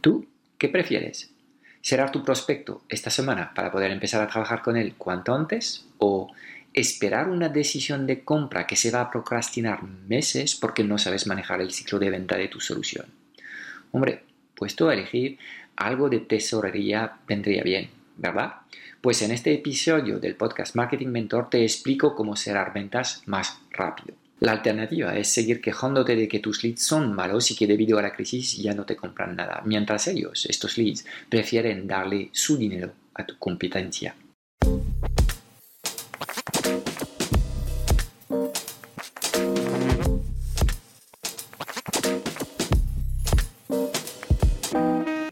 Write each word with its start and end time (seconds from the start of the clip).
¿Tú 0.00 0.26
qué 0.58 0.68
prefieres? 0.68 1.30
¿Será 1.80 2.10
tu 2.10 2.22
prospecto 2.22 2.82
esta 2.88 3.10
semana 3.10 3.52
para 3.54 3.72
poder 3.72 3.90
empezar 3.90 4.22
a 4.22 4.28
trabajar 4.28 4.62
con 4.62 4.76
él 4.76 4.94
cuanto 4.96 5.34
antes? 5.34 5.86
¿O 5.98 6.32
esperar 6.72 7.28
una 7.28 7.48
decisión 7.48 8.06
de 8.06 8.22
compra 8.22 8.66
que 8.66 8.76
se 8.76 8.90
va 8.90 9.00
a 9.00 9.10
procrastinar 9.10 9.82
meses 9.82 10.54
porque 10.54 10.84
no 10.84 10.98
sabes 10.98 11.26
manejar 11.26 11.60
el 11.60 11.72
ciclo 11.72 11.98
de 11.98 12.10
venta 12.10 12.36
de 12.36 12.48
tu 12.48 12.60
solución? 12.60 13.06
Hombre, 13.90 14.22
puesto 14.54 14.88
a 14.88 14.94
elegir, 14.94 15.38
algo 15.76 16.08
de 16.08 16.20
tesorería 16.20 17.18
vendría 17.26 17.62
bien, 17.62 17.90
¿verdad? 18.16 18.54
Pues 19.00 19.22
en 19.22 19.30
este 19.30 19.54
episodio 19.54 20.18
del 20.18 20.34
podcast 20.34 20.74
Marketing 20.74 21.08
Mentor 21.08 21.50
te 21.50 21.62
explico 21.62 22.14
cómo 22.14 22.36
cerrar 22.36 22.72
ventas 22.72 23.22
más 23.26 23.60
rápido. 23.70 24.14
La 24.40 24.52
alternativa 24.52 25.16
es 25.16 25.28
seguir 25.28 25.60
quejándote 25.60 26.14
de 26.14 26.28
que 26.28 26.38
tus 26.38 26.62
leads 26.62 26.82
son 26.82 27.12
malos 27.12 27.50
y 27.50 27.56
que 27.56 27.66
debido 27.66 27.98
a 27.98 28.02
la 28.02 28.12
crisis 28.12 28.56
ya 28.56 28.72
no 28.72 28.84
te 28.84 28.94
compran 28.94 29.34
nada, 29.34 29.62
mientras 29.64 30.06
ellos, 30.06 30.46
estos 30.46 30.78
leads, 30.78 31.04
prefieren 31.28 31.88
darle 31.88 32.30
su 32.32 32.56
dinero 32.56 32.92
a 33.14 33.26
tu 33.26 33.36
competencia. 33.38 34.14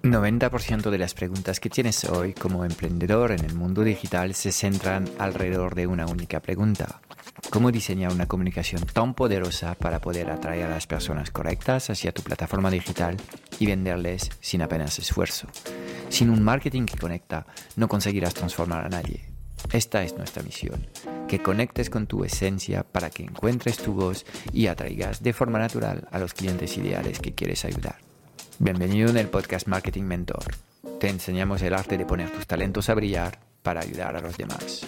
90% 0.02 0.90
de 0.90 0.98
las 0.98 1.14
preguntas 1.14 1.60
que 1.60 1.70
tienes 1.70 2.04
hoy 2.04 2.32
como 2.32 2.64
emprendedor 2.64 3.32
en 3.32 3.44
el 3.44 3.54
mundo 3.54 3.82
digital 3.82 4.34
se 4.34 4.50
centran 4.50 5.04
alrededor 5.18 5.74
de 5.74 5.86
una 5.86 6.06
única 6.06 6.40
pregunta. 6.40 7.00
¿Cómo 7.50 7.72
diseñar 7.72 8.12
una 8.12 8.26
comunicación 8.26 8.82
tan 8.92 9.14
poderosa 9.14 9.74
para 9.74 10.00
poder 10.00 10.30
atraer 10.30 10.66
a 10.66 10.70
las 10.70 10.86
personas 10.86 11.30
correctas 11.30 11.90
hacia 11.90 12.12
tu 12.12 12.22
plataforma 12.22 12.70
digital 12.70 13.16
y 13.58 13.66
venderles 13.66 14.30
sin 14.40 14.62
apenas 14.62 14.98
esfuerzo? 14.98 15.48
Sin 16.08 16.30
un 16.30 16.42
marketing 16.42 16.86
que 16.86 16.98
conecta, 16.98 17.46
no 17.76 17.88
conseguirás 17.88 18.34
transformar 18.34 18.84
a 18.84 18.88
nadie. 18.88 19.24
Esta 19.72 20.02
es 20.02 20.16
nuestra 20.16 20.42
misión, 20.42 20.86
que 21.28 21.42
conectes 21.42 21.90
con 21.90 22.06
tu 22.06 22.24
esencia 22.24 22.84
para 22.84 23.10
que 23.10 23.24
encuentres 23.24 23.78
tu 23.78 23.94
voz 23.94 24.24
y 24.52 24.68
atraigas 24.68 25.22
de 25.22 25.32
forma 25.32 25.58
natural 25.58 26.06
a 26.10 26.18
los 26.18 26.34
clientes 26.34 26.76
ideales 26.76 27.18
que 27.18 27.34
quieres 27.34 27.64
ayudar. 27.64 27.96
Bienvenido 28.58 29.10
en 29.10 29.16
el 29.16 29.28
podcast 29.28 29.66
Marketing 29.66 30.04
Mentor. 30.04 30.44
Te 31.00 31.08
enseñamos 31.08 31.62
el 31.62 31.74
arte 31.74 31.98
de 31.98 32.06
poner 32.06 32.30
tus 32.30 32.46
talentos 32.46 32.88
a 32.88 32.94
brillar 32.94 33.38
para 33.62 33.80
ayudar 33.80 34.16
a 34.16 34.20
los 34.20 34.36
demás. 34.36 34.86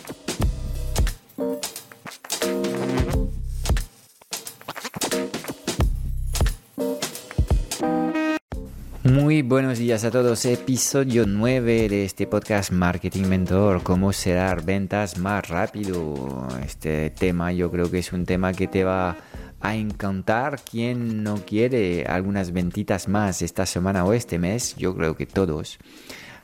Muy 9.10 9.40
buenos 9.40 9.78
días 9.78 10.04
a 10.04 10.10
todos, 10.10 10.44
episodio 10.44 11.24
9 11.26 11.88
de 11.88 12.04
este 12.04 12.26
podcast 12.26 12.70
Marketing 12.70 13.24
Mentor, 13.24 13.82
cómo 13.82 14.12
cerrar 14.12 14.62
ventas 14.62 15.16
más 15.16 15.48
rápido. 15.48 16.46
Este 16.62 17.08
tema 17.08 17.50
yo 17.52 17.70
creo 17.70 17.90
que 17.90 18.00
es 18.00 18.12
un 18.12 18.26
tema 18.26 18.52
que 18.52 18.68
te 18.68 18.84
va 18.84 19.16
a 19.60 19.74
encantar. 19.74 20.60
quien 20.60 21.22
no 21.22 21.36
quiere 21.36 22.04
algunas 22.04 22.52
ventitas 22.52 23.08
más 23.08 23.40
esta 23.40 23.64
semana 23.64 24.04
o 24.04 24.12
este 24.12 24.38
mes? 24.38 24.76
Yo 24.76 24.94
creo 24.94 25.16
que 25.16 25.24
todos. 25.24 25.78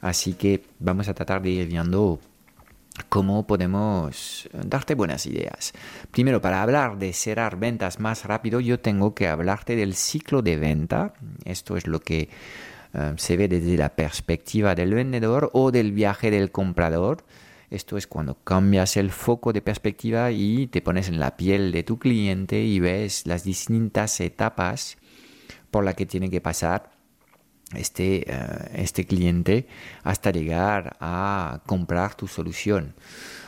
Así 0.00 0.32
que 0.32 0.62
vamos 0.78 1.08
a 1.08 1.14
tratar 1.14 1.42
de 1.42 1.50
ir 1.50 1.68
viendo 1.68 2.18
cómo 3.08 3.46
podemos 3.46 4.48
darte 4.52 4.94
buenas 4.94 5.26
ideas. 5.26 5.72
Primero, 6.10 6.40
para 6.40 6.62
hablar 6.62 6.98
de 6.98 7.12
cerrar 7.12 7.58
ventas 7.58 7.98
más 7.98 8.24
rápido, 8.24 8.60
yo 8.60 8.78
tengo 8.80 9.14
que 9.14 9.28
hablarte 9.28 9.76
del 9.76 9.94
ciclo 9.94 10.42
de 10.42 10.56
venta. 10.56 11.14
Esto 11.44 11.76
es 11.76 11.86
lo 11.86 12.00
que 12.00 12.28
eh, 12.94 13.14
se 13.16 13.36
ve 13.36 13.48
desde 13.48 13.76
la 13.76 13.96
perspectiva 13.96 14.74
del 14.74 14.94
vendedor 14.94 15.50
o 15.52 15.72
del 15.72 15.92
viaje 15.92 16.30
del 16.30 16.52
comprador. 16.52 17.24
Esto 17.70 17.96
es 17.96 18.06
cuando 18.06 18.36
cambias 18.44 18.96
el 18.96 19.10
foco 19.10 19.52
de 19.52 19.62
perspectiva 19.62 20.30
y 20.30 20.68
te 20.68 20.80
pones 20.80 21.08
en 21.08 21.18
la 21.18 21.36
piel 21.36 21.72
de 21.72 21.82
tu 21.82 21.98
cliente 21.98 22.62
y 22.62 22.78
ves 22.78 23.26
las 23.26 23.42
distintas 23.42 24.20
etapas 24.20 24.96
por 25.72 25.84
las 25.84 25.96
que 25.96 26.06
tiene 26.06 26.30
que 26.30 26.40
pasar 26.40 26.93
este, 27.74 28.30
eh, 28.30 28.70
este 28.74 29.06
cliente 29.06 29.66
hasta 30.02 30.30
llegar 30.30 30.96
a 31.00 31.60
comprar 31.66 32.14
tu 32.14 32.26
solución. 32.26 32.94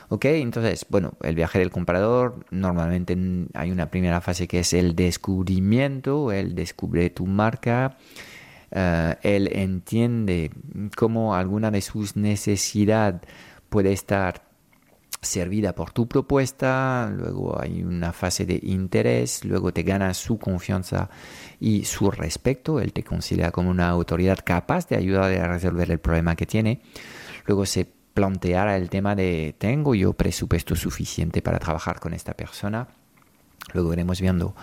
¿Ok? 0.09 0.27
Entonces, 0.27 0.87
bueno, 0.89 1.15
el 1.23 1.35
viaje 1.35 1.59
del 1.59 1.71
comprador, 1.71 2.45
normalmente 2.51 3.17
hay 3.55 3.71
una 3.73 3.91
primera 3.91 4.21
fase 4.21 4.47
que 4.47 4.61
es 4.61 4.73
el 4.73 4.95
descubrimiento, 4.95 6.31
él 6.31 6.55
descubre 6.55 7.11
tu 7.11 7.27
marca, 7.27 7.99
eh, 8.71 9.17
él 9.23 9.51
entiende 9.53 10.53
cómo 10.97 11.35
alguna 11.35 11.73
de 11.73 11.81
sus 11.81 12.15
necesidades 12.15 13.21
puede 13.69 13.93
estar 13.93 14.46
servida 15.27 15.75
por 15.75 15.93
tu 15.93 16.09
propuesta, 16.09 17.13
luego 17.15 17.61
hay 17.61 17.83
una 17.83 18.13
fase 18.13 18.47
de 18.47 18.59
interés, 18.63 19.45
luego 19.45 19.73
te 19.73 19.83
gana 19.83 20.15
su 20.15 20.39
confianza 20.39 21.11
y 21.61 21.85
su 21.85 22.11
respeto, 22.11 22.81
él 22.81 22.93
te 22.93 23.03
considera 23.03 23.51
como 23.51 23.71
una 23.71 23.89
autoridad 23.89 24.39
capaz 24.45 24.89
de 24.89 24.97
ayudar 24.97 25.33
a 25.33 25.49
resolver 25.49 25.91
el 25.91 25.99
problema 25.99 26.37
que 26.37 26.47
tiene, 26.47 26.81
luego 27.47 27.67
se 27.67 27.87
planteará 28.15 28.77
el 28.77 28.89
tema 28.89 29.15
de 29.15 29.55
tengo 29.59 29.95
yo 29.95 30.15
presupuesto 30.15 30.75
suficiente 30.75 31.43
para 31.43 31.59
trabajar 31.59 32.01
con 32.01 32.15
esta 32.15 32.35
persona, 32.35 32.89
luego 33.75 33.93
iremos 33.93 34.21
viendo 34.21 34.55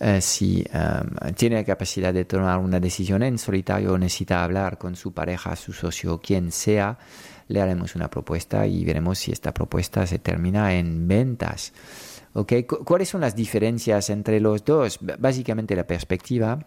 eh, 0.00 0.20
si 0.20 0.64
em, 0.72 1.34
tiene 1.34 1.56
la 1.56 1.64
capacidad 1.64 2.14
de 2.14 2.24
tomar 2.24 2.58
una 2.58 2.78
decisión 2.78 3.22
en 3.22 3.38
solitario 3.38 3.92
o 3.92 3.98
necesita 3.98 4.44
hablar 4.44 4.78
con 4.78 4.94
su 4.94 5.12
pareja, 5.12 5.56
su 5.56 5.72
socio, 5.72 6.20
quien 6.20 6.52
sea, 6.52 6.98
le 7.48 7.60
haremos 7.60 7.96
una 7.96 8.08
propuesta 8.08 8.66
y 8.66 8.84
veremos 8.84 9.18
si 9.18 9.32
esta 9.32 9.52
propuesta 9.52 10.06
se 10.06 10.18
termina 10.18 10.74
en 10.74 11.08
ventas. 11.08 11.72
¿Okay? 12.34 12.64
¿Cuáles 12.64 13.08
son 13.08 13.22
las 13.22 13.34
diferencias 13.34 14.10
entre 14.10 14.38
los 14.38 14.64
dos? 14.64 14.98
Básicamente 15.18 15.74
la 15.74 15.86
perspectiva. 15.86 16.66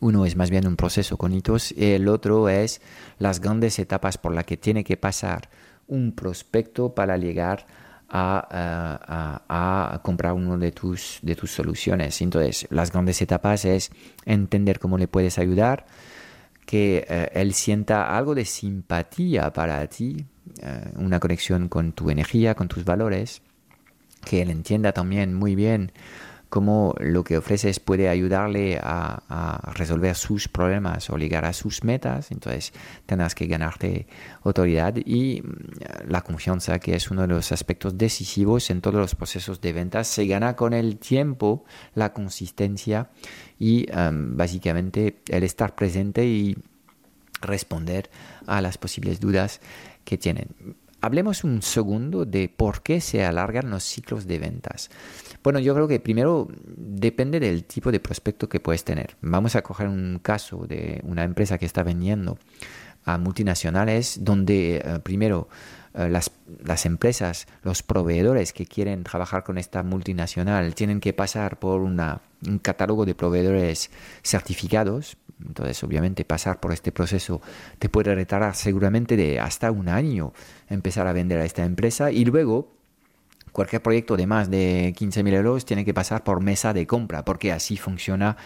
Uno 0.00 0.24
es 0.24 0.36
más 0.36 0.50
bien 0.50 0.66
un 0.66 0.76
proceso 0.76 1.16
con 1.16 1.34
hitos, 1.34 1.74
el 1.76 2.06
otro 2.08 2.48
es 2.48 2.80
las 3.18 3.40
grandes 3.40 3.78
etapas 3.78 4.18
por 4.18 4.32
las 4.32 4.44
que 4.44 4.56
tiene 4.56 4.84
que 4.84 4.96
pasar 4.96 5.50
un 5.88 6.12
prospecto 6.12 6.94
para 6.94 7.16
llegar 7.16 7.66
a, 7.66 7.89
a, 8.10 10.00
comprar 10.02 10.32
uno 10.32 10.58
de 10.58 10.72
tus, 10.72 11.18
de 11.22 11.36
tus 11.36 11.50
soluciones. 11.50 12.20
Entonces, 12.20 12.66
las 12.70 12.92
grandes 12.92 13.20
etapas 13.22 13.64
es 13.64 13.90
entender 14.24 14.78
cómo 14.78 14.98
le 14.98 15.08
puedes 15.08 15.38
ayudar, 15.38 15.86
que 16.66 17.04
eh, 17.08 17.30
él 17.34 17.54
sienta 17.54 18.16
algo 18.16 18.34
de 18.34 18.44
simpatía 18.44 19.52
para 19.52 19.86
ti, 19.86 20.24
eh, 20.62 20.92
una 20.96 21.20
conexión 21.20 21.68
con 21.68 21.92
tu 21.92 22.10
energía, 22.10 22.54
con 22.54 22.68
tus 22.68 22.84
valores, 22.84 23.42
que 24.24 24.42
él 24.42 24.50
entienda 24.50 24.92
también 24.92 25.34
muy 25.34 25.54
bien 25.54 25.92
cómo 26.50 26.94
lo 26.98 27.22
que 27.24 27.38
ofreces 27.38 27.78
puede 27.80 28.08
ayudarle 28.08 28.78
a, 28.82 29.72
resolver 29.74 30.14
sus 30.16 30.48
problemas 30.48 31.08
o 31.08 31.16
llegar 31.16 31.44
a 31.44 31.52
sus 31.52 31.84
metas. 31.84 32.32
Entonces 32.32 32.72
tendrás 33.06 33.34
que 33.34 33.46
ganarte 33.46 34.06
autoridad 34.42 34.96
y 34.96 35.40
mm, 35.40 36.10
la 36.10 36.22
confianza, 36.22 36.78
que 36.80 36.94
es 36.96 37.10
uno 37.10 37.22
de 37.22 37.28
los 37.28 37.52
aspectos 37.52 37.96
decisivos 37.96 38.68
en 38.70 38.80
todos 38.80 39.00
los 39.00 39.14
procesos 39.14 39.60
de 39.60 39.72
ventas, 39.72 40.08
se 40.08 40.26
gana 40.26 40.56
con 40.56 40.74
el 40.74 40.98
tiempo, 40.98 41.64
la 41.94 42.12
consistencia 42.12 43.10
y 43.58 43.86
em, 43.90 44.36
básicamente 44.36 45.20
el 45.28 45.44
estar 45.44 45.74
presente 45.76 46.26
y 46.26 46.56
responder 47.40 48.10
a 48.46 48.60
las 48.60 48.76
posibles 48.76 49.20
dudas 49.20 49.60
que 50.04 50.18
tienen. 50.18 50.76
Hablemos 51.00 51.44
un 51.44 51.62
segundo 51.62 52.24
de 52.24 52.48
por 52.48 52.82
qué 52.82 53.00
se 53.00 53.24
alargan 53.24 53.70
los 53.70 53.82
ciclos 53.84 54.26
de 54.26 54.38
ventas. 54.38 54.90
Bueno, 55.42 55.58
yo 55.58 55.74
creo 55.74 55.88
que 55.88 56.00
primero 56.00 56.48
depende 56.76 57.40
del 57.40 57.64
tipo 57.64 57.90
de 57.90 58.00
prospecto 58.00 58.48
que 58.48 58.60
puedes 58.60 58.84
tener. 58.84 59.16
Vamos 59.22 59.56
a 59.56 59.62
coger 59.62 59.88
un 59.88 60.20
caso 60.22 60.66
de 60.66 61.00
una 61.04 61.24
empresa 61.24 61.56
que 61.56 61.64
está 61.64 61.82
vendiendo 61.82 62.38
a 63.04 63.18
multinacionales 63.18 64.24
donde 64.24 64.76
eh, 64.76 64.98
primero 65.02 65.48
eh, 65.94 66.08
las, 66.08 66.30
las, 66.64 66.86
empresas, 66.86 67.46
los 67.62 67.82
proveedores 67.82 68.52
que 68.52 68.66
quieren 68.66 69.02
trabajar 69.02 69.42
con 69.42 69.58
esta 69.58 69.82
multinacional 69.82 70.74
tienen 70.74 71.00
que 71.00 71.12
pasar 71.12 71.58
por 71.58 71.80
una, 71.80 72.20
un 72.46 72.58
catálogo 72.58 73.04
de 73.04 73.14
proveedores 73.14 73.90
certificados. 74.22 75.16
Entonces, 75.44 75.82
obviamente, 75.82 76.24
pasar 76.24 76.60
por 76.60 76.72
este 76.72 76.92
proceso 76.92 77.40
te 77.78 77.88
puede 77.88 78.14
retardar 78.14 78.54
seguramente 78.54 79.16
de 79.16 79.40
hasta 79.40 79.70
un 79.70 79.88
año 79.88 80.32
empezar 80.68 81.06
a 81.06 81.12
vender 81.12 81.40
a 81.40 81.44
esta 81.44 81.64
empresa 81.64 82.12
y 82.12 82.24
luego 82.24 82.79
cualquier 83.52 83.82
proyecto 83.82 84.16
de 84.16 84.26
más 84.26 84.50
de 84.50 84.94
15.000 84.96 85.34
euros 85.34 85.64
tiene 85.64 85.84
que 85.84 85.94
pasar 85.94 86.24
por 86.24 86.40
mesa 86.40 86.72
de 86.72 86.86
compra, 86.86 87.24
porque 87.24 87.52
así 87.52 87.76
funciona 87.76 88.36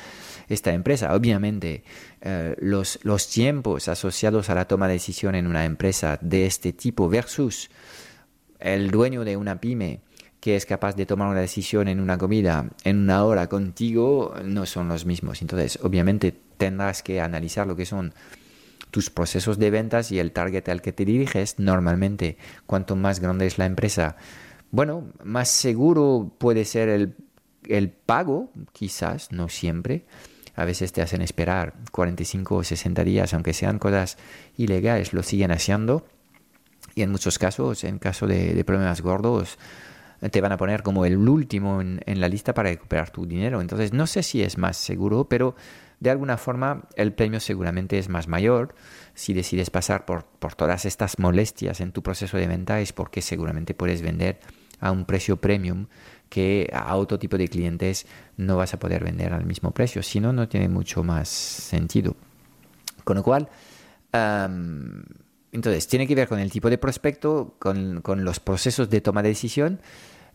esta 0.48 0.72
empresa. 0.72 1.14
Obviamente, 1.14 1.84
eh, 2.20 2.54
los, 2.60 2.98
los 3.02 3.28
tiempos 3.28 3.88
asociados 3.88 4.50
a 4.50 4.54
la 4.54 4.66
toma 4.66 4.86
de 4.88 4.94
decisión 4.94 5.34
en 5.34 5.46
una 5.46 5.64
empresa 5.64 6.18
de 6.20 6.46
este 6.46 6.72
tipo 6.72 7.08
versus 7.08 7.70
el 8.58 8.90
dueño 8.90 9.24
de 9.24 9.36
una 9.36 9.60
pyme 9.60 10.00
que 10.40 10.56
es 10.56 10.66
capaz 10.66 10.94
de 10.94 11.06
tomar 11.06 11.28
una 11.28 11.40
decisión 11.40 11.88
en 11.88 12.00
una 12.00 12.18
comida 12.18 12.68
en 12.84 12.98
una 12.98 13.24
hora 13.24 13.48
contigo 13.48 14.34
no 14.44 14.66
son 14.66 14.88
los 14.88 15.06
mismos. 15.06 15.40
Entonces, 15.40 15.78
obviamente 15.82 16.38
tendrás 16.58 17.02
que 17.02 17.20
analizar 17.22 17.66
lo 17.66 17.76
que 17.76 17.86
son 17.86 18.12
tus 18.90 19.10
procesos 19.10 19.58
de 19.58 19.70
ventas 19.70 20.12
y 20.12 20.18
el 20.18 20.32
target 20.32 20.68
al 20.68 20.82
que 20.82 20.92
te 20.92 21.04
diriges, 21.04 21.58
normalmente 21.58 22.36
cuanto 22.66 22.94
más 22.94 23.20
grande 23.20 23.46
es 23.46 23.58
la 23.58 23.66
empresa, 23.66 24.16
bueno, 24.74 25.12
más 25.22 25.50
seguro 25.50 26.32
puede 26.36 26.64
ser 26.64 26.88
el, 26.88 27.14
el 27.68 27.90
pago, 27.90 28.50
quizás, 28.72 29.30
no 29.30 29.48
siempre. 29.48 30.04
A 30.56 30.64
veces 30.64 30.92
te 30.92 31.00
hacen 31.00 31.22
esperar 31.22 31.74
45 31.92 32.56
o 32.56 32.64
60 32.64 33.04
días, 33.04 33.32
aunque 33.34 33.52
sean 33.52 33.78
cosas 33.78 34.18
ilegales, 34.56 35.12
lo 35.12 35.22
siguen 35.22 35.52
haciendo. 35.52 36.04
Y 36.96 37.02
en 37.02 37.12
muchos 37.12 37.38
casos, 37.38 37.84
en 37.84 38.00
caso 38.00 38.26
de, 38.26 38.64
problemas 38.64 39.00
gordos, 39.00 39.58
te 40.32 40.40
van 40.40 40.50
a 40.50 40.56
poner 40.56 40.82
como 40.82 41.04
el 41.04 41.28
último 41.28 41.80
en, 41.80 42.00
en, 42.04 42.20
la 42.20 42.26
lista 42.26 42.52
para 42.52 42.70
recuperar 42.70 43.10
tu 43.10 43.26
dinero. 43.26 43.60
Entonces, 43.60 43.92
no 43.92 44.08
sé 44.08 44.24
si 44.24 44.42
es 44.42 44.58
más 44.58 44.76
seguro, 44.76 45.28
pero 45.28 45.54
de 46.00 46.10
alguna 46.10 46.36
forma 46.36 46.88
el 46.96 47.12
premio 47.12 47.38
seguramente 47.38 47.96
es 47.96 48.08
más 48.08 48.26
mayor. 48.26 48.74
Si 49.14 49.34
decides 49.34 49.70
pasar 49.70 50.04
por, 50.04 50.24
por 50.24 50.56
todas 50.56 50.84
estas 50.84 51.20
molestias 51.20 51.80
en 51.80 51.92
tu 51.92 52.02
proceso 52.02 52.36
de 52.38 52.48
venta 52.48 52.80
es 52.80 52.92
porque 52.92 53.22
seguramente 53.22 53.72
puedes 53.72 54.02
vender 54.02 54.40
a 54.84 54.92
un 54.92 55.06
precio 55.06 55.38
premium 55.38 55.86
que 56.28 56.70
a 56.72 56.94
otro 56.96 57.18
tipo 57.18 57.38
de 57.38 57.48
clientes 57.48 58.06
no 58.36 58.58
vas 58.58 58.74
a 58.74 58.78
poder 58.78 59.02
vender 59.02 59.32
al 59.32 59.46
mismo 59.46 59.70
precio, 59.70 60.02
si 60.02 60.20
no, 60.20 60.32
no 60.32 60.46
tiene 60.46 60.68
mucho 60.68 61.02
más 61.02 61.28
sentido. 61.28 62.16
Con 63.02 63.16
lo 63.16 63.22
cual, 63.22 63.48
entonces, 65.52 65.88
tiene 65.88 66.06
que 66.06 66.14
ver 66.14 66.28
con 66.28 66.38
el 66.38 66.50
tipo 66.50 66.68
de 66.68 66.76
prospecto, 66.76 67.56
con, 67.58 68.02
con 68.02 68.24
los 68.24 68.40
procesos 68.40 68.90
de 68.90 69.00
toma 69.00 69.22
de 69.22 69.30
decisión 69.30 69.80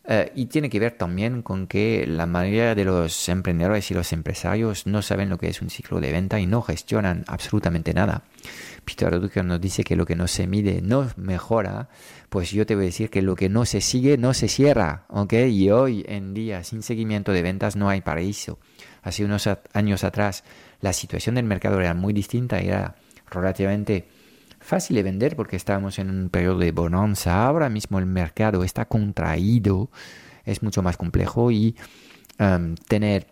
eh, 0.06 0.31
y 0.36 0.48
tiene 0.48 0.69
que 0.69 0.80
ver 0.80 0.94
también 0.94 1.42
con 1.42 1.68
que 1.68 2.06
la 2.07 2.25
mayoría 2.25 2.74
de 2.74 2.86
los 2.86 3.30
emprendedores 3.30 3.92
y 3.92 3.94
los 3.94 4.12
empresarios 4.13 4.88
no 4.88 5.01
saben 5.01 5.30
lo 5.30 5.38
que 5.38 5.50
es 5.50 5.62
un 5.62 5.69
ciclo 5.69 6.00
de 6.00 6.12
venta 6.12 6.40
y 6.40 6.48
no 6.48 6.62
gestionan 6.62 7.24
absolutamente 7.28 7.94
nada. 7.94 8.24
Peter 8.86 9.12
Drucker 9.19 9.46
nos 9.46 9.62
dice 9.62 9.84
que 9.84 9.96
lo 9.96 10.06
que 10.06 10.16
no 10.16 10.28
se 10.28 10.48
mide 10.48 10.81
no 10.81 11.10
mejora, 11.16 11.90
pues 12.30 12.51
yo 12.51 12.66
te 12.66 12.75
voy 12.75 12.86
a 12.86 12.88
decir 12.88 13.10
que 13.10 13.22
lo 13.22 13.36
que 13.36 13.50
no 13.50 13.66
se 13.66 13.81
sigue 13.81 14.18
no 14.18 14.34
se 14.34 14.48
cierra, 14.48 15.06
¿ok? 15.10 15.34
Y 15.50 15.69
hoy 15.69 16.06
en 16.07 16.34
día, 16.34 16.63
sin 16.63 16.81
seguimiento 16.81 17.31
de 17.31 17.42
ventas, 17.42 17.75
no 17.75 17.90
hay 17.90 18.02
paraíso. 18.02 18.57
Hace 19.04 19.25
unos 19.25 19.48
años 19.74 20.04
atrás, 20.04 20.44
la 20.81 20.94
situación 20.94 21.36
del 21.36 21.45
mercado 21.45 21.80
era 21.80 21.94
muy 21.94 22.13
distinta, 22.13 22.60
era 22.60 22.95
relativamente 23.30 24.07
fácil 24.69 24.95
de 24.95 25.04
vender 25.04 25.36
porque 25.36 25.56
estábamos 25.56 26.00
en 26.00 26.10
un 26.10 26.30
periodo 26.30 26.60
de 26.60 26.71
bonanza. 26.71 27.45
Ahora 27.45 27.69
mismo 27.69 28.00
el 28.00 28.06
mercado 28.06 28.63
está 28.63 28.86
contraído, 28.86 29.89
es 30.45 30.63
mucho 30.63 30.81
más 30.83 30.95
complejo 30.95 31.51
y 31.51 31.75
um, 32.39 32.75
tener 32.75 33.27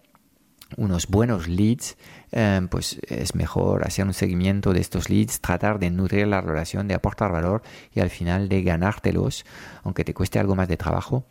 unos 0.75 1.07
buenos 1.07 1.47
leads, 1.47 1.95
um, 2.31 2.67
pues 2.67 2.99
es 3.07 3.35
mejor 3.35 3.85
hacer 3.85 4.05
un 4.05 4.13
seguimiento 4.13 4.73
de 4.73 4.81
estos 4.81 5.09
leads, 5.09 5.39
tratar 5.39 5.79
de 5.79 5.91
nutrir 5.91 6.27
la 6.27 6.41
relación, 6.41 6.87
de 6.87 6.95
aportar 6.95 7.31
valor 7.31 7.61
y 7.93 7.99
al 7.99 8.09
final 8.09 8.49
de 8.49 8.63
ganártelos, 8.63 9.45
aunque 9.83 10.03
te 10.03 10.13
cueste 10.13 10.39
algo 10.39 10.55
más 10.55 10.67
de 10.67 10.75
trabajo. 10.75 11.25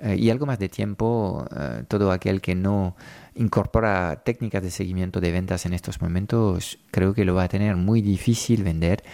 Eh, 0.00 0.16
y 0.18 0.30
algo 0.30 0.44
más 0.44 0.58
de 0.58 0.68
tiempo, 0.68 1.46
uh, 1.48 1.84
todo 1.84 2.10
aquel 2.10 2.40
que 2.40 2.56
no 2.56 2.96
incorpora 3.36 4.24
técnicas 4.24 4.60
de 4.60 4.72
seguimiento 4.72 5.20
de 5.20 5.30
ventas 5.30 5.66
en 5.66 5.72
estos 5.72 6.02
momentos, 6.02 6.80
creo 6.90 7.14
que 7.14 7.24
lo 7.24 7.36
va 7.36 7.44
a 7.44 7.48
tener 7.48 7.76
muy 7.76 8.02
difícil 8.02 8.64
vender 8.64 9.04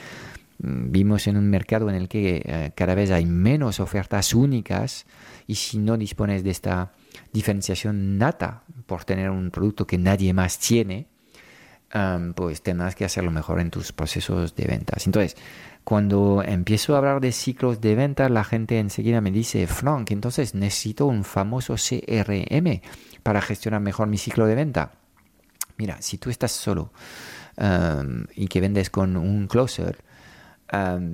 vimos 0.63 1.27
en 1.27 1.37
un 1.37 1.49
mercado 1.49 1.89
en 1.89 1.95
el 1.95 2.09
que 2.09 2.43
eh, 2.45 2.73
cada 2.75 2.95
vez 2.95 3.11
hay 3.11 3.25
menos 3.27 3.81
ofertas 3.81 4.35
únicas 4.35 5.07
y 5.47 5.55
si 5.55 5.79
no 5.79 5.97
dispones 5.97 6.45
de 6.45 6.51
esta 6.51 6.93
diferenciación 7.33 8.19
nata 8.19 8.65
por 8.87 9.05
tener 9.05 9.31
un 9.31 9.51
producto 9.51 9.87
que 9.87 9.99
nadie 9.99 10.33
más 10.33 10.59
tiene, 10.59 11.09
pues 12.37 12.63
tendrás 12.63 12.95
que 12.95 13.05
hacerlo 13.05 13.33
mejor 13.33 13.59
en 13.59 13.71
tus 13.71 13.91
procesos 13.93 14.55
de 14.55 14.65
ventas. 14.65 15.07
Entonces, 15.07 15.37
cuando 15.83 16.43
empiezo 16.45 16.95
a 16.95 16.99
hablar 16.99 17.21
de 17.21 17.33
ciclos 17.33 17.81
de 17.81 17.97
ventas, 17.97 18.31
la 18.31 18.45
gente 18.45 18.79
enseguida 18.79 19.21
me 19.21 19.33
dice, 19.33 19.67
Frank, 19.67 20.13
entonces 20.13 20.55
necesito 20.55 21.07
un 21.07 21.25
famoso 21.25 21.75
CRM 21.75 22.81
para 23.25 23.41
gestionar 23.41 23.81
mejor 23.81 24.07
mi 24.07 24.19
ciclo 24.19 24.47
de 24.47 24.55
venta. 24.55 24.93
Mira, 25.79 26.01
si 26.01 26.19
tú 26.19 26.31
estás 26.31 26.53
solo 26.53 26.93
y 28.35 28.47
que 28.47 28.61
vendes 28.61 28.89
con 28.91 29.17
un 29.17 29.49
closer, 29.49 29.99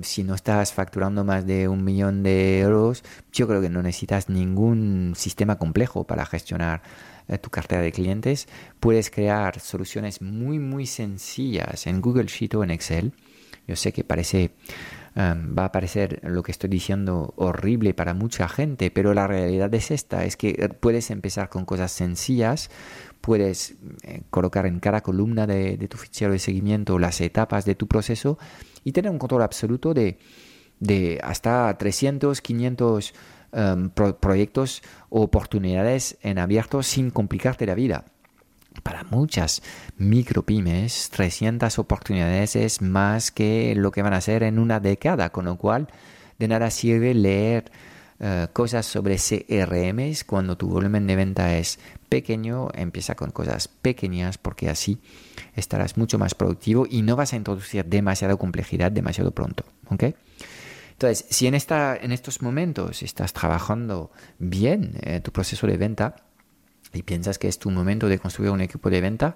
si 0.01 0.23
no 0.23 0.35
estás 0.35 0.73
facturando 0.73 1.23
más 1.23 1.45
de 1.45 1.67
un 1.67 1.83
millón 1.83 2.23
de 2.23 2.59
euros, 2.59 3.03
yo 3.31 3.47
creo 3.47 3.61
que 3.61 3.69
no 3.69 3.81
necesitas 3.81 4.29
ningún 4.29 5.13
sistema 5.15 5.57
complejo 5.57 6.03
para 6.03 6.25
gestionar 6.25 6.81
eh, 7.27 7.37
tu 7.37 7.49
cartera 7.49 7.81
de 7.81 7.91
clientes. 7.91 8.47
Puedes 8.79 9.09
crear 9.09 9.59
soluciones 9.59 10.21
muy, 10.21 10.59
muy 10.59 10.85
sencillas 10.85 11.87
en 11.87 12.01
Google 12.01 12.27
Sheet 12.27 12.55
o 12.55 12.63
en 12.63 12.71
Excel. 12.71 13.13
Yo 13.67 13.75
sé 13.75 13.91
que 13.91 14.03
parece, 14.03 14.51
va 15.17 15.65
a 15.65 15.71
parecer 15.71 16.19
lo 16.23 16.43
que 16.43 16.51
estoy 16.51 16.69
diciendo 16.69 17.33
horrible 17.37 17.95
para 17.95 18.13
mucha 18.13 18.47
gente, 18.47 18.91
pero 18.91 19.15
la 19.15 19.25
realidad 19.25 19.73
es 19.73 19.89
esta, 19.89 20.25
es 20.25 20.37
que 20.37 20.49
eh, 20.49 20.69
puedes 20.69 21.09
empezar 21.09 21.49
con 21.49 21.65
cosas 21.65 21.91
sencillas, 21.91 22.69
puedes 23.19 23.75
eh, 24.03 24.21
colocar 24.29 24.67
en 24.67 24.79
cada 24.79 25.01
columna 25.01 25.47
de, 25.47 25.75
tu 25.87 25.97
fichero 25.97 26.33
de 26.33 26.39
seguimiento 26.39 26.99
las 26.99 27.19
etapas 27.19 27.65
de 27.65 27.73
tu 27.73 27.87
proceso 27.87 28.37
y 28.83 28.91
tener 28.91 29.09
un 29.11 29.17
control 29.17 29.41
absoluto 29.41 29.95
de, 29.95 30.19
hasta 31.23 31.75
300, 31.75 32.39
500 32.39 33.13
um, 33.53 33.89
proyectos 33.89 34.83
o 35.09 35.23
oportunidades 35.23 36.19
en 36.21 36.37
abierto 36.37 36.83
sin 36.83 37.09
complicarte 37.09 37.65
la 37.65 37.73
vida. 37.73 38.05
Para 38.83 39.03
muchas 39.03 39.61
micropymes, 39.97 41.09
300 41.09 41.79
oportunidades 41.79 42.55
es 42.55 42.81
más 42.81 43.31
que 43.31 43.73
lo 43.75 43.91
que 43.91 44.01
van 44.01 44.13
a 44.13 44.17
hacer 44.17 44.43
en 44.43 44.59
una 44.59 44.79
década, 44.79 45.29
con 45.29 45.45
lo 45.45 45.57
cual 45.57 45.87
de 46.39 46.47
nada 46.47 46.69
sirve 46.69 47.13
leer 47.13 47.71
uh, 48.19 48.51
cosas 48.53 48.85
sobre 48.85 49.17
CRMs 49.17 50.23
cuando 50.23 50.57
tu 50.57 50.67
volumen 50.67 51.07
de 51.07 51.15
venta 51.15 51.57
es 51.57 51.79
pequeño, 52.09 52.69
empieza 52.73 53.15
con 53.15 53.31
cosas 53.31 53.67
pequeñas 53.67 54.37
porque 54.37 54.69
así 54.69 54.99
estarás 55.55 55.97
mucho 55.97 56.19
más 56.19 56.35
productivo 56.35 56.85
y 56.89 57.01
no 57.01 57.15
vas 57.15 57.33
a 57.33 57.37
introducir 57.37 57.85
demasiada 57.85 58.35
complejidad 58.35 58.91
demasiado 58.91 59.31
pronto. 59.31 59.65
Entonces, 60.91 61.25
si 61.29 61.47
en, 61.47 61.53
esta, 61.53 61.95
en 61.95 62.11
estos 62.11 62.41
momentos 62.41 63.03
estás 63.03 63.33
trabajando 63.33 64.11
bien 64.39 64.93
eh, 65.01 65.19
tu 65.21 65.31
proceso 65.31 65.67
de 65.67 65.77
venta 65.77 66.26
y 66.93 67.03
piensas 67.03 67.37
que 67.37 67.47
es 67.47 67.59
tu 67.59 67.69
momento 67.69 68.07
de 68.07 68.19
construir 68.19 68.51
un 68.51 68.61
equipo 68.61 68.89
de 68.89 69.01
venta, 69.01 69.35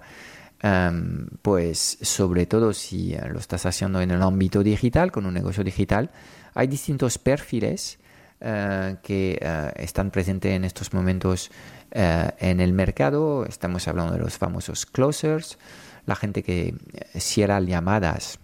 em, 0.60 1.26
pues 1.42 1.98
sobre 2.02 2.46
todo 2.46 2.72
si 2.72 3.14
lo 3.30 3.38
estás 3.38 3.66
haciendo 3.66 4.00
en 4.00 4.10
el 4.10 4.22
ámbito 4.22 4.62
digital, 4.62 5.12
con 5.12 5.26
un 5.26 5.34
negocio 5.34 5.64
digital, 5.64 6.10
hay 6.54 6.66
distintos 6.66 7.18
perfiles 7.18 7.98
eh, 8.40 8.96
que 9.02 9.38
eh, 9.40 9.72
están 9.76 10.10
presentes 10.10 10.52
en 10.52 10.64
estos 10.64 10.92
momentos 10.92 11.50
en 11.94 12.60
el 12.60 12.72
mercado. 12.72 13.44
Estamos 13.44 13.86
hablando 13.86 14.14
de 14.14 14.18
los 14.20 14.38
famosos 14.38 14.86
closers, 14.86 15.58
la 16.06 16.16
gente 16.16 16.42
que 16.42 16.74
eh, 16.92 17.20
cierra 17.20 17.60
llamadas 17.60 18.38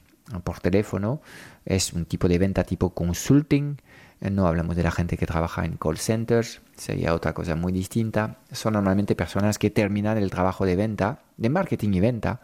por 0.45 0.61
teléfono 0.61 1.21
es 1.65 1.93
un 1.93 2.05
tipo 2.05 2.29
de 2.29 2.39
venta 2.39 2.65
tipo 2.65 2.91
consulting. 2.91 3.81
Eh, 4.21 4.31
no 4.31 4.47
hablamos 4.47 4.77
de 4.77 4.83
la 4.83 4.91
gente 4.91 5.17
que 5.17 5.27
trabaja 5.27 5.65
en 5.65 5.77
call 5.77 5.99
centers, 5.99 6.61
sería 6.77 7.15
otra 7.15 7.33
cosa 7.33 7.55
muy 7.55 7.73
distinta. 7.73 8.39
Son 8.53 8.73
normalmente 8.73 9.15
personas 9.15 9.59
que 9.59 9.71
terminan 9.71 10.19
el 10.19 10.31
trabajo 10.31 10.67
de 10.67 10.77
venta, 10.77 11.21
de 11.37 11.49
marketing 11.49 11.95
y 11.95 12.01
venta, 12.01 12.41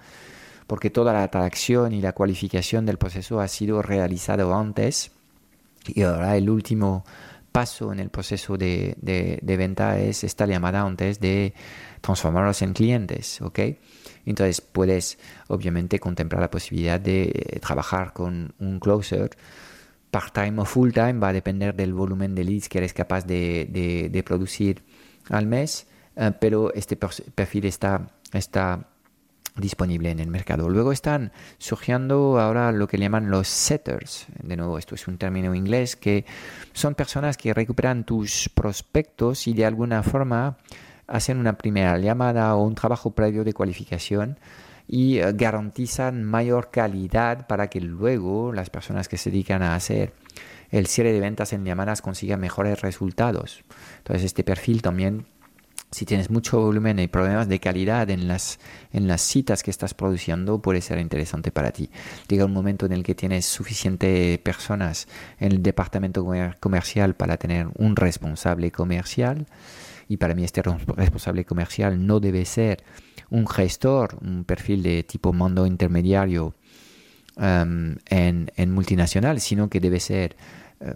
porque 0.66 0.90
toda 0.90 1.12
la 1.12 1.23
atracción 1.25 1.93
y 1.93 2.00
la 2.00 2.12
cualificación 2.12 2.87
del 2.87 2.99
proceso 2.99 3.40
ha 3.40 3.49
sido 3.49 3.83
realizado 3.83 4.54
antes 4.54 5.11
y 5.87 6.02
ahora 6.02 6.37
el 6.37 6.49
último 6.49 7.04
paso 7.52 7.93
en 7.93 8.00
el 8.00 8.09
proceso 8.09 8.57
de, 8.57 8.97
de 9.00 9.57
venta 9.57 9.99
es 10.00 10.25
esta 10.25 10.47
llamada 10.47 10.81
antes 10.81 11.21
de 11.21 11.54
transformarlos 12.00 12.62
en 12.62 12.73
clientes, 12.73 13.40
¿ok? 13.43 13.61
Entonces 14.26 14.61
puedes 14.61 15.19
obviamente 15.49 15.99
contemplar 15.99 16.40
la 16.40 16.50
posibilidad 16.50 16.99
de 16.99 17.25
eh, 17.25 17.61
trabajar 17.61 18.12
con 18.12 18.54
un 18.59 18.81
closer 18.81 19.31
part-time 20.14 20.62
o 20.62 20.64
full-time, 20.64 21.18
va 21.18 21.30
a 21.30 21.33
depender 21.33 21.75
del 21.75 21.92
volumen 21.92 22.37
de 22.37 22.44
leads 22.44 22.68
que 22.68 22.78
eres 22.78 22.94
capaz 22.94 23.26
de, 23.26 24.23
producir 24.25 24.85
al 25.28 25.47
mes, 25.47 25.88
eh, 26.14 26.30
pero 26.38 26.73
este 26.73 26.94
perfil 26.97 27.64
está, 27.64 28.06
está 28.33 28.87
disponible 29.56 30.12
en 30.12 30.21
el 30.21 30.28
mercado. 30.30 30.68
Luego 30.68 30.92
están 30.92 31.33
surgiendo 31.59 32.38
ahora 32.38 32.71
lo 32.71 32.87
que 32.87 32.97
llaman 32.97 33.28
los 33.28 33.49
setters. 33.49 34.26
De 34.40 34.56
nuevo, 34.56 34.78
esto 34.78 34.94
es 34.94 35.09
un 35.09 35.18
término 35.18 35.52
inglés 35.52 35.97
que 35.97 36.25
son 36.73 36.94
personas 36.94 37.37
que 37.37 37.52
recuperan 37.52 38.04
tus 38.04 38.49
prospectos 38.54 39.49
y 39.49 39.52
de 39.52 39.66
alguna 39.66 40.04
forma 40.04 40.59
hacen 41.09 41.38
una 41.38 41.59
primera 41.59 41.99
llamada 41.99 42.54
o 42.54 42.62
un 42.62 42.76
trabajo 42.76 43.11
previo 43.11 43.42
de 43.42 43.52
cualificación 43.52 44.38
y 44.87 45.19
eh, 45.19 45.33
garantizan 45.33 46.25
mayor 46.25 46.71
calidad 46.71 47.47
para 47.47 47.69
que 47.69 47.81
luego 47.81 48.53
las 48.53 48.71
personas 48.71 49.09
que 49.09 49.19
se 49.19 49.31
dedican 49.31 49.62
a 49.62 49.75
hacer 49.75 50.12
el 50.71 50.87
cierre 50.87 51.12
de 51.12 51.21
ventas 51.21 51.53
en 51.53 51.64
llamadas 51.64 52.03
consigan 52.03 52.41
mejores 52.41 52.81
resultados. 52.83 53.62
Entonces 53.99 54.25
este 54.25 54.45
perfil 54.45 54.83
también 54.83 55.26
si 55.91 56.05
tienes 56.05 56.31
mucho 56.31 56.61
volumen 56.61 56.99
y 56.99 57.07
problemas 57.07 57.49
de 57.49 57.61
calidad 57.61 58.11
en 58.11 58.26
las, 58.26 58.59
en 58.93 59.07
las 59.07 59.23
citas 59.23 59.62
que 59.62 59.71
estás 59.71 59.95
produciendo, 59.95 60.61
puede 60.61 60.81
ser 60.81 60.99
interesante 60.99 61.53
para 61.53 61.71
ti. 61.71 61.88
Llega 62.29 62.45
un 62.45 62.53
momento 62.53 62.87
en 62.87 62.93
el 62.93 63.03
que 63.05 63.14
tienes 63.14 63.47
suficiente 63.47 64.41
personas 64.43 65.07
en 65.38 65.53
el 65.53 65.62
departamento 65.62 66.26
comercial 66.59 67.14
para 67.14 67.37
tener 67.37 67.69
un 67.76 67.95
responsable 67.95 68.73
comercial. 68.73 69.47
Y 70.09 70.17
para 70.17 70.35
mí 70.35 70.45
este 70.45 70.62
responsable 70.62 71.45
comercial 71.45 72.07
no 72.07 72.21
debe 72.21 72.45
ser 72.45 72.83
un 73.31 73.47
gestor, 73.47 74.19
un 74.21 74.45
perfil 74.45 74.83
de 74.83 75.03
tipo 75.03 75.33
mando 75.33 75.67
intermediario 75.67 76.55
um, 77.37 77.97
en, 78.07 78.71
multinacional, 78.71 79.41
sino 79.41 79.69
que 79.69 79.81
debe 79.81 80.00
ser 80.00 80.37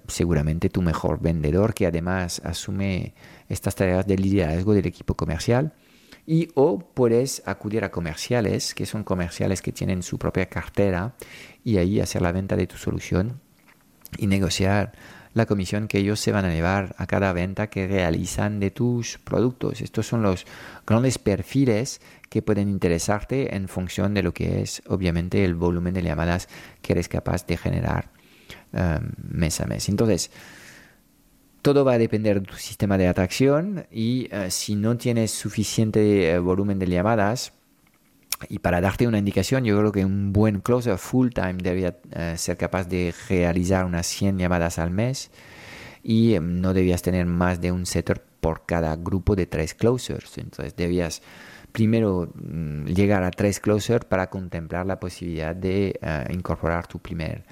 seguramente 0.06 0.68
tu 0.68 0.82
mejor 0.82 1.20
vendedor 1.20 1.74
que 1.74 1.86
además 1.86 2.40
asume 2.44 3.14
estas 3.48 3.74
tareas 3.74 4.06
de 4.06 4.16
liderazgo 4.16 4.74
del 4.74 4.86
equipo 4.86 5.14
comercial. 5.14 5.72
Y 6.26 6.50
o 6.54 6.78
puedes 6.78 7.42
acudir 7.46 7.84
a 7.84 7.90
comerciales, 7.90 8.74
que 8.74 8.84
son 8.84 9.02
comerciales 9.02 9.62
que 9.62 9.72
tienen 9.72 10.02
su 10.02 10.18
propia 10.18 10.46
cartera, 10.46 11.14
y 11.64 11.78
ahí 11.78 12.00
hacer 12.00 12.20
la 12.20 12.32
venta 12.32 12.54
de 12.54 12.66
tu 12.66 12.76
solución 12.76 13.40
y 14.18 14.26
negociar 14.26 14.92
la 15.32 15.46
comisión 15.46 15.88
que 15.88 15.98
ellos 15.98 16.20
se 16.20 16.32
van 16.32 16.44
a 16.44 16.52
llevar 16.52 16.94
a 16.98 17.06
cada 17.06 17.32
venta 17.32 17.68
que 17.68 17.86
realizan 17.86 18.60
de 18.60 18.70
tus 18.70 19.18
productos. 19.18 19.80
Estos 19.80 20.06
son 20.06 20.22
los 20.22 20.46
grandes 20.86 21.18
perfiles 21.18 22.00
que 22.28 22.42
pueden 22.42 22.68
interesarte 22.68 23.54
en 23.54 23.68
función 23.68 24.14
de 24.14 24.22
lo 24.22 24.34
que 24.34 24.60
es 24.60 24.82
obviamente 24.86 25.44
el 25.44 25.54
volumen 25.54 25.94
de 25.94 26.02
llamadas 26.02 26.48
que 26.82 26.92
eres 26.92 27.08
capaz 27.08 27.46
de 27.46 27.56
generar 27.56 28.10
um, 28.72 29.10
mes 29.30 29.60
a 29.60 29.66
mes. 29.66 29.88
Entonces, 29.88 30.30
todo 31.62 31.84
va 31.84 31.94
a 31.94 31.98
depender 31.98 32.40
de 32.40 32.46
tu 32.46 32.56
sistema 32.56 32.96
de 32.98 33.08
atracción 33.08 33.86
y 33.90 34.28
uh, 34.34 34.50
si 34.50 34.74
no 34.74 34.96
tienes 34.96 35.30
suficiente 35.32 36.38
uh, 36.38 36.42
volumen 36.42 36.78
de 36.78 36.86
llamadas, 36.86 37.52
y 38.48 38.60
para 38.60 38.80
darte 38.80 39.08
una 39.08 39.18
indicación, 39.18 39.64
yo 39.64 39.76
creo 39.78 39.90
que 39.90 40.04
un 40.04 40.32
buen 40.32 40.60
closer 40.60 40.96
full 40.96 41.30
time 41.30 41.54
debería 41.54 41.98
uh, 42.16 42.36
ser 42.36 42.56
capaz 42.56 42.88
de 42.88 43.12
realizar 43.28 43.84
unas 43.84 44.06
100 44.06 44.38
llamadas 44.38 44.78
al 44.78 44.92
mes 44.92 45.32
y 46.04 46.38
um, 46.38 46.60
no 46.60 46.72
debías 46.72 47.02
tener 47.02 47.26
más 47.26 47.60
de 47.60 47.72
un 47.72 47.84
setter 47.84 48.22
por 48.40 48.64
cada 48.64 48.94
grupo 48.94 49.34
de 49.34 49.46
tres 49.46 49.74
closers. 49.74 50.38
Entonces 50.38 50.76
debías 50.76 51.20
primero 51.72 52.32
mm, 52.34 52.86
llegar 52.86 53.24
a 53.24 53.32
tres 53.32 53.58
closers 53.58 54.04
para 54.04 54.30
contemplar 54.30 54.86
la 54.86 55.00
posibilidad 55.00 55.56
de 55.56 55.98
incorporar 56.30 56.86
tu 56.86 57.00
primer 57.00 57.42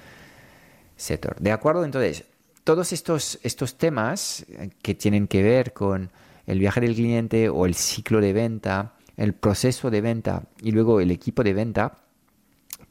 setter. 0.97 1.35
¿De 1.39 1.51
acuerdo? 1.51 1.85
Entonces, 1.85 2.25
todos 2.63 2.91
estos, 2.91 3.39
estos 3.43 3.77
temas 3.77 4.45
eh, 4.49 4.69
que 4.81 4.93
tienen 4.93 5.27
que 5.27 5.41
ver 5.41 5.71
con 5.71 6.11
el 6.45 6.59
viaje 6.59 6.81
del 6.81 6.95
cliente 6.95 7.49
o 7.49 7.65
el 7.65 7.75
ciclo 7.75 8.19
de 8.19 8.33
venta, 8.33 8.93
el 9.15 9.33
proceso 9.33 9.89
de 9.89 10.01
venta 10.01 10.43
y 10.61 10.71
luego 10.71 10.99
el 10.99 11.11
equipo 11.11 11.43
de 11.43 11.53
venta, 11.53 11.99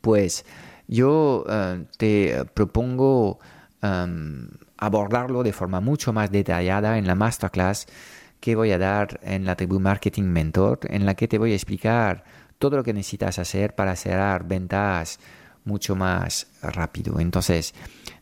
pues 0.01 0.45
yo 0.89 1.45
eh, 1.49 1.85
te 1.99 2.45
propongo 2.55 3.39
em, 3.83 4.49
abordarlo 4.79 5.43
de 5.43 5.53
forma 5.53 5.81
mucho 5.81 6.13
más 6.13 6.31
detallada 6.31 6.99
en 6.99 7.07
la 7.07 7.15
masterclass 7.15 7.87
que 8.41 8.55
voy 8.55 8.73
a 8.73 8.79
dar 8.79 9.21
en 9.23 9.45
la 9.45 9.57
tribu 9.57 9.81
Marketing 9.81 10.25
Mentor, 10.25 10.81
en 10.85 11.07
la 11.07 11.15
que 11.15 11.29
te 11.29 11.39
voy 11.39 11.53
a 11.53 11.55
explicar 11.55 12.25
todo 12.59 12.77
lo 12.77 12.85
que 12.85 12.93
necesitas 12.93 13.39
hacer 13.39 13.75
para 13.75 13.97
cerrar 13.97 14.47
ventas 14.47 15.19
mucho 15.67 15.97
más 15.97 16.47
rápido. 16.63 17.21
Entonces, 17.21 17.75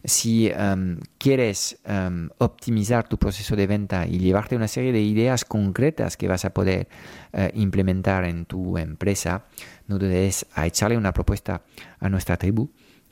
si 0.02 0.48
em, 0.48 0.98
quieres 1.18 1.78
em, 1.84 2.28
optimizar 2.38 3.06
tu 3.06 3.18
proceso 3.18 3.54
de 3.54 3.66
venta 3.66 4.06
y 4.06 4.18
llevarte 4.18 4.56
una 4.56 4.66
serie 4.66 4.92
de 4.92 5.02
ideas 5.02 5.44
concretas 5.44 6.16
que 6.16 6.26
vas 6.26 6.44
a 6.44 6.50
poder 6.52 6.88
eh, 7.32 7.52
implementar 7.54 8.24
en 8.24 8.46
tu 8.46 8.76
empresa, 8.78 9.44
no 9.86 9.98
dudes 9.98 10.46
a 10.54 10.66
echarle 10.66 10.96
una 10.96 11.12
propuesta 11.12 11.62
a 12.00 12.08
nuestra 12.08 12.36
tribu. 12.38 12.70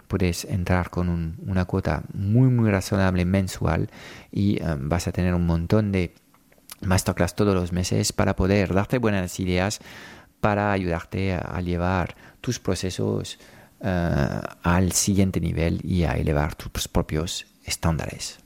Puedes 0.09 0.45
entrar 0.45 0.91
con 0.91 1.37
una 1.47 1.65
cuota 1.67 2.03
muy, 2.13 2.49
muy 2.49 2.71
razonable 2.71 3.25
mensual 3.25 3.91
y 4.31 4.63
em, 4.63 4.89
vas 4.89 5.07
a 5.09 5.13
tener 5.13 5.35
un 5.35 5.47
montón 5.47 5.93
de 5.93 6.15
masterclass 6.81 7.37
todos 7.37 7.55
los 7.55 7.73
meses 7.73 8.13
para 8.13 8.35
poder 8.35 8.75
darte 8.75 8.99
buenas 8.99 9.39
ideas 9.41 9.79
para 10.41 10.73
ayudarte 10.73 11.35
a 11.35 11.61
llevar 11.61 12.17
tus 12.41 12.59
procesos 12.59 13.39
al 13.83 14.93
siguiente 14.93 15.41
nivel 15.41 15.81
y 15.83 16.05
a 16.05 16.13
elevar 16.13 16.55
tus 16.55 16.89
propios 16.89 17.47
estándares. 17.65 18.42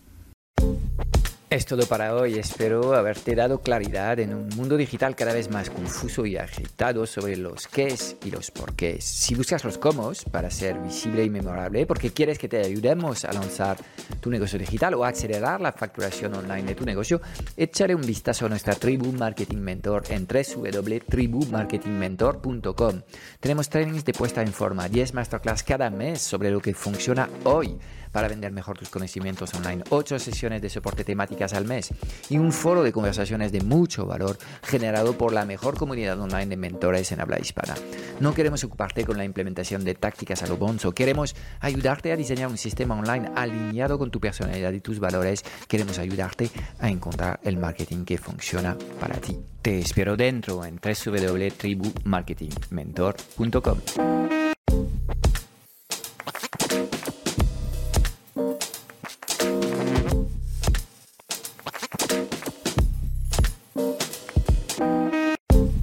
Es 1.49 1.65
todo 1.65 1.87
para 1.87 2.17
hoy. 2.17 2.41
Espero 2.41 2.97
haberte 2.97 3.37
dado 3.37 3.61
claridad 3.61 4.19
en 4.19 4.35
un 4.35 4.49
mundo 4.57 4.77
digital 4.77 5.15
cada 5.15 5.33
vez 5.33 5.49
más 5.49 5.71
confuso 5.71 6.27
y 6.27 6.37
agitado 6.37 7.07
sobre 7.07 7.37
los 7.37 7.69
qués 7.69 8.17
y 8.25 8.33
los 8.33 8.51
porqués. 8.51 9.05
Si 9.05 9.37
buscas 9.37 9.63
los 9.63 9.79
cómo 9.79 10.11
para 10.33 10.51
ser 10.51 10.77
visible 10.81 11.23
y 11.23 11.31
memorable, 11.31 11.87
porque 11.87 12.13
quieres 12.13 12.41
que 12.41 12.49
te 12.49 12.65
ayudemos 12.65 13.25
a 13.25 13.33
lanzar 13.33 13.77
tu 14.21 14.29
negocio 14.29 14.59
digital 14.59 14.95
o 14.95 15.05
a 15.05 15.11
acelerar 15.11 15.61
la 15.61 15.71
facturación 15.71 16.35
online 16.35 16.65
de 16.65 16.75
tu 16.75 16.85
negocio, 16.85 17.21
échale 17.57 17.95
un 17.95 18.03
vistazo 18.03 18.47
a 18.47 18.49
nuestra 18.49 18.75
tribu 18.75 19.13
Marketing 19.13 19.59
Mentor 19.59 20.03
en 20.09 20.27
www.tribumarketingmentor.com. 20.27 23.03
Tenemos 23.39 23.69
trainings 23.69 24.05
de 24.05 24.15
puesta 24.15 24.43
en 24.43 24.53
forma, 24.53 24.89
10 24.89 25.15
masterclass 25.15 25.63
cada 25.63 25.91
mes 25.91 26.21
sobre 26.21 26.51
lo 26.51 26.61
que 26.61 26.75
funciona 26.75 27.31
hoy 27.45 27.79
para 28.17 28.29
vender 28.29 28.51
mejor 28.51 28.79
tus 28.79 28.89
conocimientos 28.89 29.53
online, 29.53 29.85
8 29.91 30.19
sesiones 30.19 30.63
de 30.63 30.71
soporte 30.71 31.05
temáticas 31.37 31.53
al 31.53 31.67
mes 31.67 31.93
y 32.31 32.39
un 32.39 32.53
foro 32.53 32.83
de 32.83 32.93
conversaciones 32.93 33.53
de 33.53 33.61
mucho 33.61 34.07
valor 34.07 34.39
generado 34.63 35.19
por 35.19 35.33
la 35.33 35.45
mejor 35.45 35.77
comunidad 35.77 36.21
online 36.21 36.47
de 36.47 36.57
mentores 36.57 37.13
en 37.13 37.21
habla 37.21 37.39
hispana. 37.39 37.75
No 38.21 38.33
queremos 38.35 38.65
ocuparte 38.65 39.05
con 39.05 39.19
la 39.19 39.25
implementación 39.25 39.85
de 39.85 39.95
tácticas 39.95 40.43
a 40.43 40.47
lo 40.47 40.57
bonzo, 40.57 40.93
queremos 40.93 41.37
ayudarte 41.61 42.11
a 42.13 42.17
diseñar 42.17 42.49
un 42.49 42.57
sistema 42.57 42.99
online 42.99 43.29
alineado 43.35 43.99
con 43.99 44.11
tu 44.11 44.21
personalidad 44.21 44.73
y 44.73 44.81
tus 44.81 44.99
valores, 44.99 45.45
queremos 45.69 45.99
ayudarte 45.99 46.49
a 46.81 46.89
encontrar 46.89 47.41
el 47.45 47.59
marketing 47.59 48.05
que 48.05 48.19
funciona 48.19 48.77
para 48.99 49.17
ti. 49.17 49.39
Te 49.61 49.81
espero 49.81 50.17
dentro 50.17 50.65
en 50.65 50.81
www.tribumarketingmentor.com. 50.81 53.79